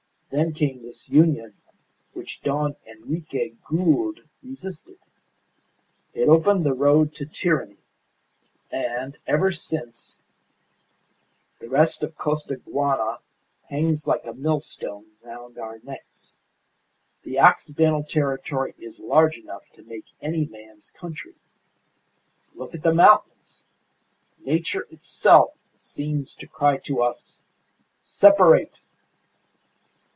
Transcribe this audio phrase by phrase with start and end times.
[0.33, 1.55] Then came this union
[2.13, 4.97] which Don Henrique Gould resisted.
[6.13, 7.75] It opened the road to tyranny;
[8.71, 10.19] and, ever since,
[11.59, 13.19] the rest of Costaguana
[13.69, 16.41] hangs like a millstone round our necks.
[17.23, 21.35] The Occidental territory is large enough to make any man's country.
[22.55, 23.65] Look at the mountains!
[24.45, 27.43] Nature itself seems to cry to us,
[27.99, 28.79] 'Separate!